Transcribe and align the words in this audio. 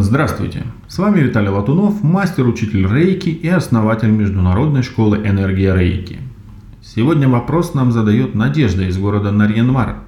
Здравствуйте! 0.00 0.64
С 0.88 0.98
вами 0.98 1.20
Виталий 1.20 1.50
Латунов, 1.50 2.02
мастер-учитель 2.02 2.86
Рейки 2.86 3.28
и 3.28 3.48
основатель 3.48 4.10
Международной 4.10 4.82
школы 4.82 5.18
Энергия 5.18 5.74
Рейки. 5.74 6.18
Сегодня 6.82 7.28
вопрос 7.28 7.74
нам 7.74 7.92
задает 7.92 8.34
Надежда 8.34 8.88
из 8.88 8.98
города 8.98 9.30
Нарьянмар. 9.30 9.98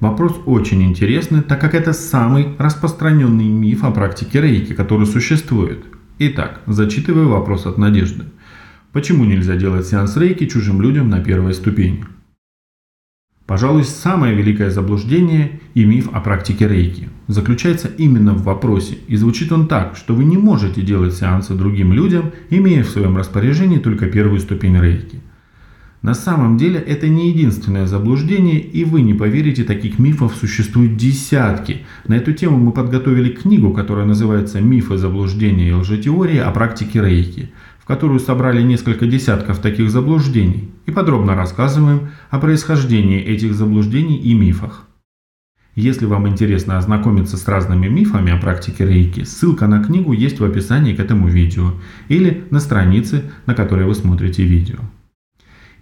Вопрос 0.00 0.38
очень 0.44 0.82
интересный, 0.82 1.40
так 1.40 1.60
как 1.60 1.74
это 1.74 1.92
самый 1.92 2.48
распространенный 2.58 3.46
миф 3.46 3.84
о 3.84 3.90
практике 3.90 4.40
Рейки, 4.40 4.74
который 4.74 5.06
существует. 5.06 5.84
Итак, 6.18 6.60
зачитываю 6.66 7.28
вопрос 7.28 7.64
от 7.66 7.78
Надежды. 7.78 8.24
Почему 8.92 9.24
нельзя 9.24 9.56
делать 9.56 9.86
сеанс 9.86 10.16
Рейки 10.16 10.46
чужим 10.46 10.82
людям 10.82 11.08
на 11.08 11.20
первой 11.20 11.54
ступени? 11.54 12.04
Пожалуй, 13.46 13.84
самое 13.84 14.34
великое 14.34 14.70
заблуждение 14.70 15.60
и 15.74 15.84
миф 15.84 16.08
о 16.12 16.20
практике 16.20 16.68
рейки 16.68 17.08
заключается 17.26 17.88
именно 17.88 18.34
в 18.34 18.44
вопросе, 18.44 18.98
и 19.08 19.16
звучит 19.16 19.50
он 19.50 19.66
так, 19.66 19.96
что 19.96 20.14
вы 20.14 20.24
не 20.24 20.36
можете 20.36 20.80
делать 20.82 21.14
сеансы 21.14 21.54
другим 21.54 21.92
людям, 21.92 22.32
имея 22.50 22.84
в 22.84 22.88
своем 22.88 23.16
распоряжении 23.16 23.78
только 23.78 24.06
первую 24.06 24.38
ступень 24.40 24.78
рейки. 24.78 25.20
На 26.02 26.14
самом 26.14 26.56
деле 26.56 26.80
это 26.80 27.08
не 27.08 27.30
единственное 27.30 27.86
заблуждение, 27.86 28.60
и 28.60 28.84
вы 28.84 29.02
не 29.02 29.14
поверите, 29.14 29.62
таких 29.62 30.00
мифов 30.00 30.34
существуют 30.34 30.96
десятки. 30.96 31.82
На 32.08 32.14
эту 32.14 32.32
тему 32.32 32.58
мы 32.58 32.72
подготовили 32.72 33.30
книгу, 33.30 33.72
которая 33.72 34.04
называется 34.04 34.60
«Мифы, 34.60 34.98
заблуждения 34.98 35.68
и 35.68 35.72
лжетеории 35.72 36.38
о 36.38 36.50
практике 36.50 37.00
рейки» 37.00 37.52
в 37.82 37.86
которую 37.86 38.20
собрали 38.20 38.62
несколько 38.62 39.06
десятков 39.06 39.58
таких 39.58 39.90
заблуждений 39.90 40.70
и 40.86 40.92
подробно 40.92 41.34
рассказываем 41.34 42.10
о 42.30 42.38
происхождении 42.38 43.20
этих 43.20 43.54
заблуждений 43.54 44.18
и 44.18 44.34
мифах. 44.34 44.86
Если 45.74 46.04
вам 46.04 46.28
интересно 46.28 46.78
ознакомиться 46.78 47.36
с 47.36 47.48
разными 47.48 47.88
мифами 47.88 48.30
о 48.30 48.36
практике 48.36 48.86
рейки, 48.86 49.24
ссылка 49.24 49.66
на 49.66 49.82
книгу 49.82 50.12
есть 50.12 50.38
в 50.38 50.44
описании 50.44 50.94
к 50.94 51.00
этому 51.00 51.28
видео 51.28 51.72
или 52.08 52.44
на 52.50 52.60
странице, 52.60 53.32
на 53.46 53.54
которой 53.54 53.86
вы 53.86 53.94
смотрите 53.94 54.44
видео. 54.44 54.78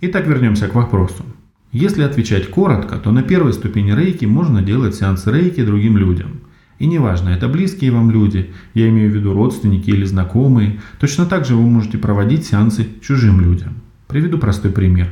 Итак, 0.01 0.27
вернемся 0.27 0.69
к 0.69 0.75
вопросу. 0.75 1.25
Если 1.73 2.03
отвечать 2.03 2.49
коротко, 2.49 2.97
то 2.97 3.11
на 3.13 3.23
первой 3.23 3.53
ступени 3.53 3.93
рейки 3.93 4.25
можно 4.25 4.63
делать 4.63 4.95
сеансы 4.95 5.31
рейки 5.31 5.63
другим 5.65 5.99
людям– 5.99 6.41
и 6.81 6.87
неважно, 6.87 7.29
это 7.29 7.47
близкие 7.47 7.93
вам 7.93 8.11
люди, 8.11 8.51
я 8.73 8.89
имею 8.89 9.11
в 9.11 9.15
виду 9.15 9.35
родственники 9.35 9.91
или 9.91 10.05
знакомые, 10.07 10.81
точно 10.99 11.27
так 11.27 11.45
же 11.45 11.55
вы 11.55 11.63
можете 11.63 11.99
проводить 11.99 12.47
сеансы 12.47 12.89
чужим 13.03 13.39
людям. 13.39 13.75
Приведу 14.09 14.39
простой 14.39 14.73
пример. 14.73 15.09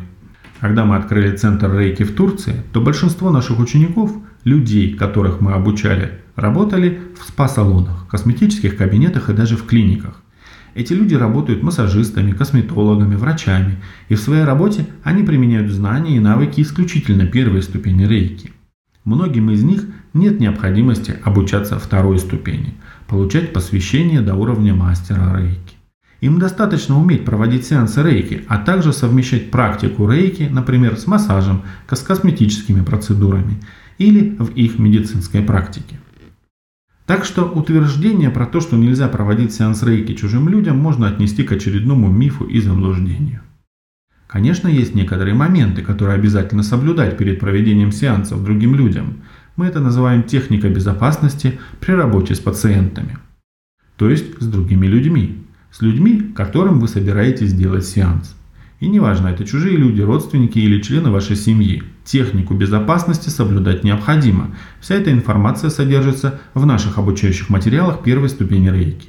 Когда 0.60 0.86
мы 0.86 0.96
открыли 0.96 1.36
центр 1.36 1.70
рейки 1.78 2.04
в 2.04 2.14
Турции, 2.14 2.54
то 2.72 2.80
большинство 2.80 3.30
наших 3.30 3.60
учеников, 3.60 4.10
людей, 4.44 4.94
которых 4.94 5.42
мы 5.42 5.52
обучали, 5.52 6.12
работали 6.36 7.00
в 7.20 7.28
спа-салонах, 7.28 8.08
косметических 8.08 8.74
кабинетах 8.74 9.28
и 9.28 9.34
даже 9.34 9.58
в 9.58 9.66
клиниках. 9.66 10.22
Эти 10.74 10.94
люди 10.94 11.16
работают 11.16 11.62
массажистами, 11.62 12.32
косметологами, 12.32 13.14
врачами, 13.14 13.76
и 14.08 14.14
в 14.14 14.20
своей 14.20 14.44
работе 14.44 14.86
они 15.02 15.22
применяют 15.22 15.70
знания 15.70 16.16
и 16.16 16.20
навыки 16.20 16.62
исключительно 16.62 17.26
первой 17.26 17.62
ступени 17.62 18.06
рейки. 18.06 18.52
Многим 19.04 19.50
из 19.50 19.62
них 19.62 19.84
нет 20.14 20.40
необходимости 20.40 21.16
обучаться 21.24 21.78
второй 21.78 22.18
ступени, 22.18 22.74
получать 23.06 23.52
посвящение 23.52 24.20
до 24.20 24.34
уровня 24.34 24.74
мастера 24.74 25.38
рейки. 25.38 25.76
Им 26.20 26.40
достаточно 26.40 26.98
уметь 26.98 27.24
проводить 27.24 27.64
сеансы 27.64 28.02
рейки, 28.02 28.44
а 28.48 28.58
также 28.58 28.92
совмещать 28.92 29.50
практику 29.50 30.10
рейки, 30.10 30.48
например, 30.50 30.96
с 30.96 31.06
массажем, 31.06 31.62
с 31.88 32.00
косметическими 32.00 32.82
процедурами 32.82 33.60
или 33.98 34.36
в 34.38 34.50
их 34.54 34.78
медицинской 34.78 35.42
практике. 35.42 36.00
Так 37.06 37.24
что 37.24 37.44
утверждение 37.44 38.30
про 38.30 38.46
то, 38.46 38.60
что 38.60 38.76
нельзя 38.76 39.08
проводить 39.08 39.54
сеанс 39.54 39.82
рейки 39.82 40.14
чужим 40.14 40.48
людям, 40.48 40.78
можно 40.78 41.08
отнести 41.08 41.44
к 41.44 41.52
очередному 41.52 42.10
мифу 42.10 42.44
и 42.44 42.60
заблуждению. 42.60 43.40
Конечно, 44.26 44.68
есть 44.68 44.94
некоторые 44.94 45.34
моменты, 45.34 45.80
которые 45.80 46.16
обязательно 46.16 46.62
соблюдать 46.62 47.16
перед 47.16 47.40
проведением 47.40 47.92
сеансов 47.92 48.42
другим 48.42 48.74
людям– 48.74 49.18
мы 49.58 49.66
это 49.66 49.80
называем 49.80 50.22
техника 50.22 50.68
безопасности 50.68 51.58
при 51.80 51.92
работе 51.92 52.36
с 52.36 52.38
пациентами. 52.38 53.18
То 53.96 54.08
есть 54.08 54.40
с 54.40 54.46
другими 54.46 54.86
людьми. 54.86 55.44
С 55.72 55.82
людьми, 55.82 56.32
которым 56.34 56.78
вы 56.78 56.86
собираетесь 56.86 57.52
делать 57.52 57.84
сеанс. 57.84 58.36
И 58.78 58.88
неважно, 58.88 59.26
это 59.26 59.44
чужие 59.44 59.76
люди, 59.76 60.00
родственники 60.00 60.60
или 60.60 60.80
члены 60.80 61.10
вашей 61.10 61.34
семьи. 61.34 61.82
Технику 62.04 62.54
безопасности 62.54 63.30
соблюдать 63.30 63.82
необходимо. 63.82 64.54
Вся 64.80 64.94
эта 64.94 65.10
информация 65.10 65.70
содержится 65.70 66.40
в 66.54 66.64
наших 66.64 66.96
обучающих 66.96 67.50
материалах 67.50 68.04
первой 68.04 68.28
ступени 68.28 68.70
рейки. 68.70 69.08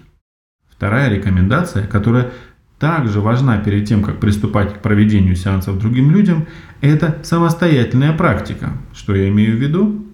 Вторая 0.67 1.11
рекомендация, 1.15 1.85
которая 1.85 2.31
также 2.79 3.21
важна 3.21 3.59
перед 3.59 3.87
тем, 3.87 4.01
как 4.01 4.19
приступать 4.19 4.73
к 4.73 4.81
проведению 4.81 5.35
сеансов 5.35 5.77
другим 5.77 6.09
людям, 6.09 6.47
это 6.81 7.19
самостоятельная 7.21 8.13
практика. 8.13 8.71
Что 8.95 9.13
я 9.13 9.29
имею 9.29 9.55
в 9.55 9.61
виду? 9.61 10.08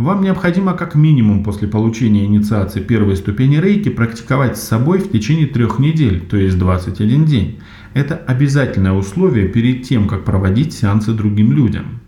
Вам 0.00 0.22
необходимо 0.22 0.72
как 0.72 0.94
минимум 0.94 1.44
после 1.44 1.68
получения 1.68 2.24
инициации 2.24 2.80
первой 2.80 3.16
ступени 3.16 3.56
рейки 3.56 3.90
практиковать 3.90 4.56
с 4.56 4.62
собой 4.62 4.98
в 4.98 5.12
течение 5.12 5.46
трех 5.46 5.78
недель, 5.78 6.22
то 6.22 6.38
есть 6.38 6.58
21 6.58 7.26
день. 7.26 7.60
Это 7.92 8.16
обязательное 8.16 8.92
условие 8.92 9.46
перед 9.48 9.82
тем, 9.82 10.08
как 10.08 10.24
проводить 10.24 10.72
сеансы 10.72 11.12
другим 11.12 11.52
людям. 11.52 12.00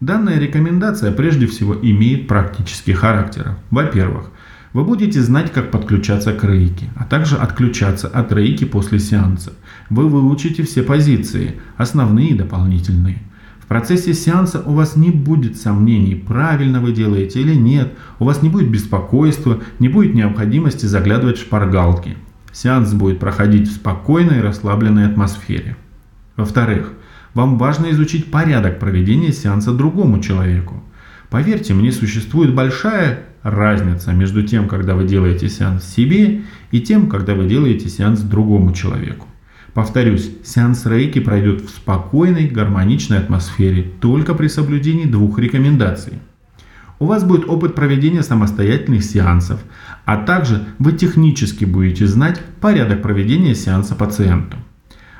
Данная 0.00 0.38
рекомендация 0.38 1.12
прежде 1.12 1.46
всего 1.46 1.74
имеет 1.74 2.28
практический 2.28 2.94
характер. 2.94 3.58
Во-первых, 3.70 4.30
вы 4.72 4.82
будете 4.84 5.20
знать, 5.20 5.52
как 5.52 5.70
подключаться 5.70 6.32
к 6.32 6.44
рейке, 6.44 6.86
а 6.96 7.04
также 7.04 7.36
отключаться 7.36 8.08
от 8.08 8.32
рейки 8.32 8.64
после 8.64 8.98
сеанса. 8.98 9.52
Вы 9.90 10.08
выучите 10.08 10.62
все 10.62 10.82
позиции, 10.82 11.56
основные 11.76 12.30
и 12.30 12.34
дополнительные– 12.34 13.18
в 13.64 13.66
процессе 13.66 14.12
сеанса 14.12 14.60
у 14.60 14.74
вас 14.74 14.94
не 14.94 15.10
будет 15.10 15.56
сомнений, 15.56 16.14
правильно 16.14 16.80
вы 16.80 16.92
делаете 16.92 17.40
или 17.40 17.54
нет, 17.54 17.94
у 18.18 18.26
вас 18.26 18.42
не 18.42 18.50
будет 18.50 18.70
беспокойства, 18.70 19.62
не 19.78 19.88
будет 19.88 20.14
необходимости 20.14 20.84
заглядывать 20.84 21.38
в 21.38 21.40
шпаргалки. 21.40 22.18
Сеанс 22.52 22.92
будет 22.92 23.18
проходить 23.18 23.68
в 23.68 23.72
спокойной 23.72 24.38
и 24.38 24.42
расслабленной 24.42 25.06
атмосфере. 25.06 25.78
Во-вторых, 26.36 26.92
вам 27.32 27.56
важно 27.56 27.90
изучить 27.92 28.30
порядок 28.30 28.78
проведения 28.78 29.32
сеанса 29.32 29.72
другому 29.72 30.20
человеку. 30.20 30.84
Поверьте 31.30 31.72
мне, 31.72 31.90
существует 31.90 32.54
большая 32.54 33.20
разница 33.42 34.12
между 34.12 34.42
тем, 34.42 34.68
когда 34.68 34.94
вы 34.94 35.04
делаете 35.04 35.48
сеанс 35.48 35.84
себе 35.84 36.42
и 36.70 36.80
тем, 36.82 37.08
когда 37.08 37.34
вы 37.34 37.48
делаете 37.48 37.88
сеанс 37.88 38.20
другому 38.20 38.74
человеку. 38.74 39.26
Повторюсь, 39.74 40.30
сеанс 40.44 40.86
рейки 40.86 41.18
пройдет 41.18 41.62
в 41.62 41.68
спокойной, 41.68 42.46
гармоничной 42.46 43.18
атмосфере, 43.18 43.82
только 44.00 44.34
при 44.34 44.46
соблюдении 44.46 45.04
двух 45.04 45.40
рекомендаций. 45.40 46.14
У 47.00 47.06
вас 47.06 47.24
будет 47.24 47.48
опыт 47.48 47.74
проведения 47.74 48.22
самостоятельных 48.22 49.02
сеансов, 49.02 49.60
а 50.04 50.16
также 50.16 50.64
вы 50.78 50.92
технически 50.92 51.64
будете 51.64 52.06
знать 52.06 52.40
порядок 52.60 53.02
проведения 53.02 53.56
сеанса 53.56 53.96
пациенту. 53.96 54.56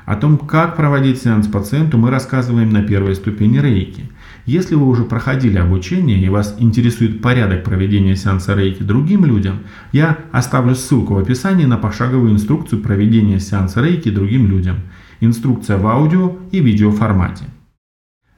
О 0.05 0.15
том, 0.15 0.37
как 0.37 0.77
проводить 0.77 1.21
сеанс 1.21 1.47
пациенту, 1.47 1.97
мы 1.97 2.09
рассказываем 2.09 2.69
на 2.69 2.81
первой 2.81 3.15
ступени 3.15 3.57
рейки. 3.57 4.09
Если 4.45 4.75
вы 4.75 4.87
уже 4.87 5.05
проходили 5.05 5.57
обучение 5.57 6.19
и 6.19 6.29
вас 6.29 6.55
интересует 6.59 7.21
порядок 7.21 7.63
проведения 7.63 8.15
сеанса 8.15 8.53
рейки 8.53 8.83
другим 8.83 9.25
людям, 9.25 9.61
я 9.91 10.19
оставлю 10.31 10.75
ссылку 10.75 11.15
в 11.15 11.17
описании 11.17 11.65
на 11.65 11.77
пошаговую 11.77 12.31
инструкцию 12.31 12.81
проведения 12.81 13.39
сеанса 13.39 13.81
рейки 13.81 14.11
другим 14.11 14.47
людям. 14.47 14.81
Инструкция 15.19 15.77
в 15.77 15.87
аудио 15.87 16.37
и 16.51 16.59
видео 16.59 16.91
формате. 16.91 17.45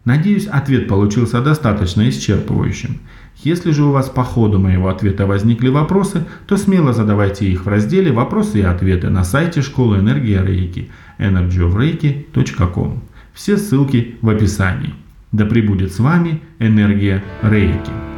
Надеюсь, 0.06 0.47
ответ 0.47 0.88
получился 0.88 1.42
достаточно 1.42 2.07
исчерпывающим. 2.07 3.00
Если 3.44 3.71
же 3.71 3.83
у 3.83 3.92
вас 3.92 4.10
по 4.10 4.24
ходу 4.24 4.57
моего 4.57 4.88
ответа 4.88 5.25
возникли 5.25 5.68
вопросы, 5.68 6.24
то 6.48 6.56
смело 6.56 6.94
задавайте 6.94 7.51
их 7.51 7.65
в 7.65 7.68
разделе 7.68 8.13
«Вопросы 8.13 8.60
и 8.60 8.63
ответы» 8.63 9.10
на 9.10 9.25
сайте 9.25 9.62
школы 9.62 9.98
энергии 9.98 10.42
Рейки 10.42 10.89
energyofreiki.com. 11.19 13.03
Все 13.33 13.57
ссылки 13.57 14.15
в 14.21 14.30
описании. 14.30 14.94
Да 15.31 15.45
пребудет 15.45 15.91
с 15.91 16.00
вами 16.00 16.41
энергия 16.59 17.24
Рейки. 17.41 18.16